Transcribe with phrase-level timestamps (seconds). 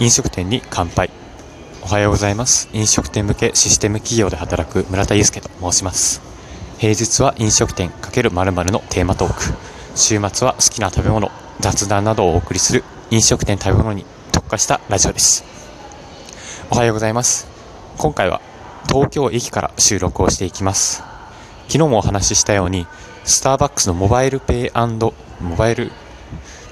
[0.00, 1.08] 飲食店に乾杯。
[1.80, 2.68] おはようございます。
[2.72, 6.20] 飲食店向けシステム企業で働く村田祐介と申します。
[6.78, 9.54] 平日は飲食店×〇〇のテーマトーク。
[9.94, 11.30] 週末は好きな食べ物
[11.60, 15.44] 雑談などをお送りする飲食店食べ物に特化したラジオです。
[16.72, 17.46] おはようございます。
[17.96, 18.40] 今回は
[18.88, 21.04] 東京駅から収録をしていきます。
[21.68, 22.88] 昨日もお話ししたように
[23.22, 24.78] スターバックスのモバイルペイ
[25.40, 25.92] モバイル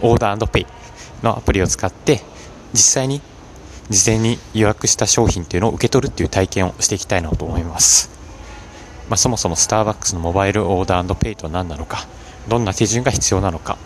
[0.01, 0.67] オーダーペイ
[1.23, 2.32] のアプリを使って
[2.73, 3.21] 実際に
[3.91, 8.11] 事前に予約した商品っていうのを受け取るっていう体験をしていきたいなと思います、
[9.09, 12.07] まあ、そもそもスターバックスのモバイルオーダーペイとは何なのか
[12.49, 13.77] どんな手順が必要なのか、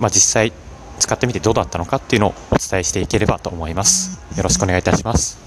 [0.00, 0.52] まあ、実際
[0.98, 4.20] 使ってみてどうだったのかっていうのをお伝えしていければと思います。
[4.36, 5.38] よろしくお願いいたします。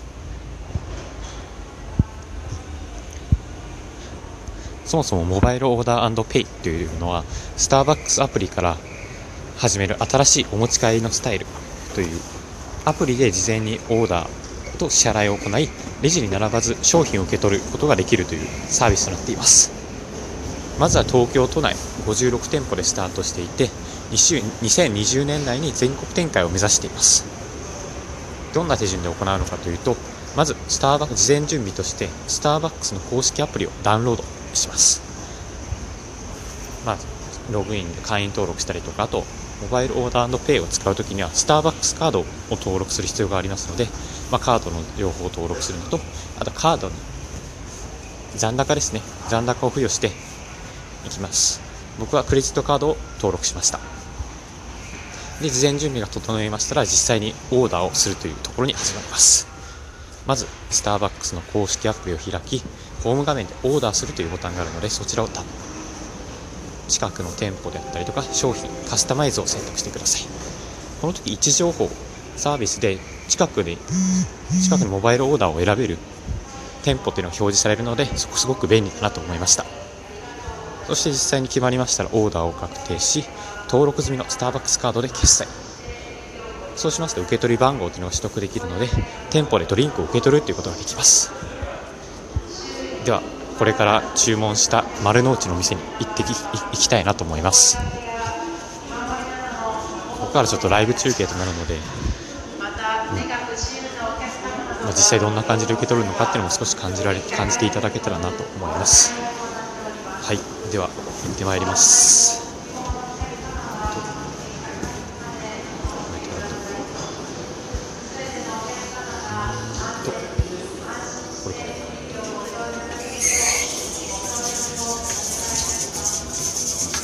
[4.85, 7.23] そもそもモバイルオーダーペイというのは
[7.57, 8.77] スターバックスアプリから
[9.57, 11.45] 始める新しいお持ち帰りのスタイル
[11.95, 12.19] という
[12.85, 15.69] アプリで事前にオーダーと支払いを行い
[16.03, 19.71] レジに並ばず商品を受け取ることができるというサービスとなっています。
[20.79, 21.73] まずは東京都内
[22.05, 23.69] 56店舗でスタートしていて
[24.11, 27.25] 2020年内に全国展開を目指しています。
[28.53, 29.95] どんな手順で行うのかというと
[30.35, 34.23] まずスターバック事前準備としてスターバックスの公式アプリをダウンロード
[34.53, 35.01] します。
[36.85, 36.97] まあ
[37.51, 39.23] ログインで会員登録したりとかあと
[39.61, 43.87] モバイルオーダーペイを使うときにはスターバックスカードを登録する必要がありますので、
[44.31, 45.99] まあ、カードの情報を登録するのと
[46.39, 46.95] あとカードに
[48.35, 49.01] 残高ですね。
[49.29, 50.11] 残高を付与して
[51.05, 51.61] いきます。
[51.99, 53.79] 僕はクレジットカードを登録しました。
[55.41, 59.47] で事前準備が整いましたら実際にオーダーをするというところに始まります。
[60.25, 62.61] まずスターバックスの公式アプリを開き
[63.03, 65.74] ホーム画面でオーダーするというボタンがあるのでそちらをタップ。
[66.87, 70.21] 近くの店舗であったりとか商品カスタマイズを選択してください。
[71.01, 71.89] この時位置情報
[72.35, 72.97] サービスで
[73.27, 73.77] 近くで
[74.63, 75.97] 近くにモバイルオーダーを選べる
[76.83, 79.65] 店舗っていうのが表示されるのでそこすごく便利だなと思いました。
[80.87, 83.23] そして実際に決まりましたらオーダーを確定し
[83.65, 85.47] 登録済みのスターバックスカードで決済。
[86.75, 88.89] そうしますと受け取り番号というのが取得できるので
[89.29, 91.31] 店舗でドリンクを受け取るということができます。
[93.05, 93.21] では
[93.57, 97.77] これから注文した丸の内の店に行ってき行きたいなと思います。
[100.19, 101.81] ここからちょっとライブ中継となるので、うん。
[104.85, 109.13] まあ、実際どんな感じで受け取るのかっていうのも少し感じられ感じていただけたらなと思います。
[109.13, 110.39] はい。
[110.71, 112.44] では行ってまいります。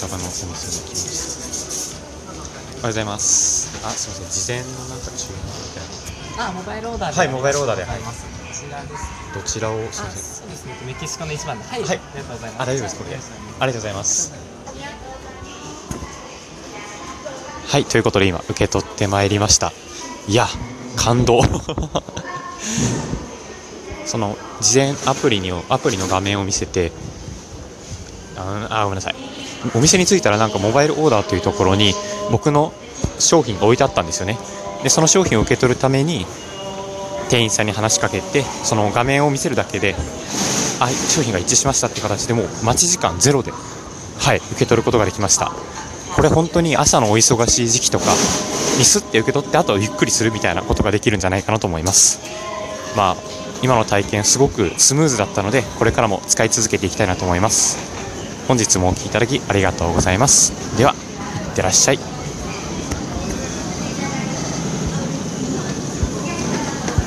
[0.07, 4.61] バのお店に来ましたおはようございますあすみません。
[4.61, 6.49] 事前のなんか注文みたいな。
[6.49, 7.83] あモバイルオーダーはいモバイルオーダーで。
[7.83, 8.05] はいこ
[8.53, 9.33] ちらです。
[9.33, 10.23] どちらをすみません。
[10.23, 10.73] そうですね。
[10.85, 12.61] メキシコの一番ではい、はい、ありがとうございます。
[12.61, 13.09] あ大丈夫ですこれ。
[13.09, 13.23] であり
[13.59, 14.33] がとうございます。
[17.67, 19.71] はいということで今受け取ってまいりました。
[20.27, 20.47] いや
[20.95, 21.41] 感動。
[24.05, 26.91] その事前アプリにアプリの画面を見せて
[28.41, 29.15] ああごめんなさい。
[29.75, 31.93] お店に着いたらなんかモバイルオーダーというところに
[32.31, 32.73] 僕の
[33.19, 34.37] 商品が置いてあったんですよね。
[34.83, 36.25] でその商品を受け取るために
[37.29, 39.95] 店員さんに話しかけてその画面を見せるだけで
[40.79, 45.51] あ商品が一致しましたって形でもう待ち時間ゼロではい受け取ることができました。
[46.15, 48.05] これ本当に朝のお忙しい時期とか
[48.77, 52.19] ミスって受け取ってあとゆっくりするみたいなことができるんじゃないかなと思います。
[52.97, 53.15] まあ
[53.61, 57.90] 今の体験すごくスムーズだったのでこれからも使い続けていきたいなと思います。
[58.51, 60.77] 本日もお聴きいただきありがとうございます。
[60.77, 62.10] ではいってらっしゃい。